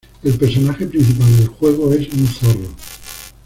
[0.23, 2.73] El personaje principal del juego es un zorro.